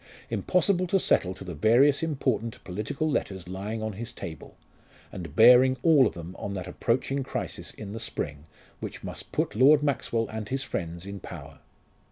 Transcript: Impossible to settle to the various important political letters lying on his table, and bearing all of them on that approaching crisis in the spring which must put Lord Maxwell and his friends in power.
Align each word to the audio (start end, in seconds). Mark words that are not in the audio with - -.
Impossible 0.31 0.87
to 0.87 0.99
settle 0.99 1.35
to 1.35 1.43
the 1.43 1.53
various 1.53 2.01
important 2.01 2.63
political 2.63 3.07
letters 3.07 3.47
lying 3.47 3.83
on 3.83 3.93
his 3.93 4.11
table, 4.11 4.57
and 5.11 5.35
bearing 5.35 5.77
all 5.83 6.07
of 6.07 6.15
them 6.15 6.35
on 6.39 6.53
that 6.53 6.65
approaching 6.65 7.21
crisis 7.21 7.69
in 7.69 7.91
the 7.91 7.99
spring 7.99 8.45
which 8.79 9.03
must 9.03 9.31
put 9.31 9.53
Lord 9.55 9.83
Maxwell 9.83 10.27
and 10.29 10.49
his 10.49 10.63
friends 10.63 11.05
in 11.05 11.19
power. 11.19 11.59